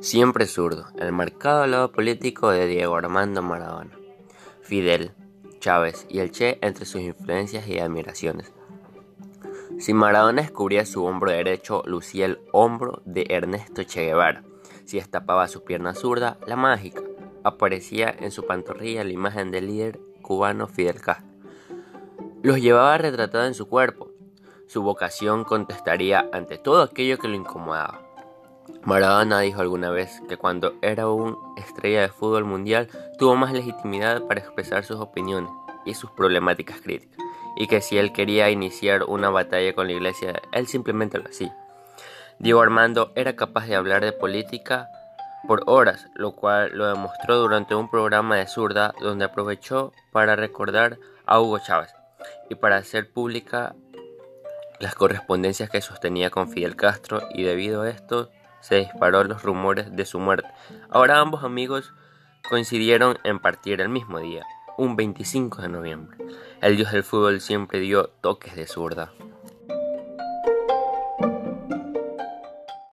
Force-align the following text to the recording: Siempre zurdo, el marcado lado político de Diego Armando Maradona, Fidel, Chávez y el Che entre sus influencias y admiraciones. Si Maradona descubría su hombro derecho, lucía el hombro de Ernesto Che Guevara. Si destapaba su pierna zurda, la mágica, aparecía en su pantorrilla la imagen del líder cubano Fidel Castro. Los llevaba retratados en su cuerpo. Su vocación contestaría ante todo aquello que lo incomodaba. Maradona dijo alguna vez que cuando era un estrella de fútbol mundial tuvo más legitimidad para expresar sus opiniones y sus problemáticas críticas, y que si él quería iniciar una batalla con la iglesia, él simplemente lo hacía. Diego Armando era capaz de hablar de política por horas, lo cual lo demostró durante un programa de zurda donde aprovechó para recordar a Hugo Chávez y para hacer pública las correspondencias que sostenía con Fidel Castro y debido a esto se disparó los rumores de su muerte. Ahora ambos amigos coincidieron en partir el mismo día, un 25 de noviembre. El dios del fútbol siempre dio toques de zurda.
Siempre 0.00 0.46
zurdo, 0.46 0.86
el 0.98 1.10
marcado 1.12 1.66
lado 1.66 1.90
político 1.90 2.50
de 2.50 2.66
Diego 2.66 2.96
Armando 2.96 3.42
Maradona, 3.42 3.98
Fidel, 4.60 5.12
Chávez 5.58 6.06
y 6.10 6.18
el 6.18 6.30
Che 6.30 6.58
entre 6.60 6.84
sus 6.84 7.00
influencias 7.00 7.66
y 7.66 7.78
admiraciones. 7.78 8.52
Si 9.78 9.94
Maradona 9.94 10.42
descubría 10.42 10.84
su 10.84 11.04
hombro 11.04 11.30
derecho, 11.30 11.82
lucía 11.86 12.26
el 12.26 12.40
hombro 12.52 13.02
de 13.06 13.26
Ernesto 13.30 13.84
Che 13.84 14.04
Guevara. 14.04 14.44
Si 14.84 14.98
destapaba 14.98 15.48
su 15.48 15.64
pierna 15.64 15.94
zurda, 15.94 16.36
la 16.46 16.56
mágica, 16.56 17.02
aparecía 17.42 18.14
en 18.18 18.30
su 18.30 18.46
pantorrilla 18.46 19.02
la 19.02 19.12
imagen 19.12 19.50
del 19.50 19.66
líder 19.66 19.98
cubano 20.20 20.68
Fidel 20.68 21.00
Castro. 21.00 21.26
Los 22.42 22.60
llevaba 22.60 22.98
retratados 22.98 23.48
en 23.48 23.54
su 23.54 23.66
cuerpo. 23.66 24.10
Su 24.66 24.82
vocación 24.82 25.44
contestaría 25.44 26.28
ante 26.32 26.58
todo 26.58 26.82
aquello 26.82 27.18
que 27.18 27.28
lo 27.28 27.34
incomodaba. 27.34 28.05
Maradona 28.84 29.40
dijo 29.40 29.60
alguna 29.60 29.90
vez 29.90 30.22
que 30.28 30.36
cuando 30.36 30.74
era 30.82 31.08
un 31.08 31.36
estrella 31.56 32.02
de 32.02 32.08
fútbol 32.08 32.44
mundial 32.44 32.88
tuvo 33.18 33.34
más 33.36 33.52
legitimidad 33.52 34.22
para 34.22 34.40
expresar 34.40 34.84
sus 34.84 35.00
opiniones 35.00 35.50
y 35.84 35.94
sus 35.94 36.10
problemáticas 36.10 36.80
críticas, 36.80 37.18
y 37.56 37.66
que 37.66 37.80
si 37.80 37.98
él 37.98 38.12
quería 38.12 38.50
iniciar 38.50 39.04
una 39.04 39.30
batalla 39.30 39.74
con 39.74 39.86
la 39.86 39.94
iglesia, 39.94 40.40
él 40.52 40.66
simplemente 40.66 41.18
lo 41.18 41.28
hacía. 41.28 41.56
Diego 42.38 42.60
Armando 42.60 43.12
era 43.14 43.34
capaz 43.34 43.66
de 43.66 43.76
hablar 43.76 44.04
de 44.04 44.12
política 44.12 44.88
por 45.46 45.62
horas, 45.66 46.08
lo 46.14 46.32
cual 46.32 46.70
lo 46.74 46.86
demostró 46.86 47.36
durante 47.36 47.74
un 47.74 47.90
programa 47.90 48.36
de 48.36 48.46
zurda 48.46 48.94
donde 49.00 49.24
aprovechó 49.24 49.92
para 50.12 50.36
recordar 50.36 50.98
a 51.24 51.40
Hugo 51.40 51.58
Chávez 51.58 51.94
y 52.50 52.56
para 52.56 52.76
hacer 52.76 53.10
pública 53.10 53.74
las 54.80 54.94
correspondencias 54.94 55.70
que 55.70 55.80
sostenía 55.80 56.30
con 56.30 56.50
Fidel 56.50 56.76
Castro 56.76 57.22
y 57.32 57.44
debido 57.44 57.82
a 57.82 57.90
esto 57.90 58.30
se 58.66 58.76
disparó 58.76 59.22
los 59.22 59.44
rumores 59.44 59.94
de 59.94 60.04
su 60.04 60.18
muerte. 60.18 60.48
Ahora 60.90 61.20
ambos 61.20 61.44
amigos 61.44 61.92
coincidieron 62.48 63.16
en 63.22 63.38
partir 63.38 63.80
el 63.80 63.88
mismo 63.88 64.18
día, 64.18 64.44
un 64.76 64.96
25 64.96 65.62
de 65.62 65.68
noviembre. 65.68 66.18
El 66.60 66.76
dios 66.76 66.90
del 66.90 67.04
fútbol 67.04 67.40
siempre 67.40 67.78
dio 67.78 68.08
toques 68.20 68.56
de 68.56 68.66
zurda. 68.66 69.12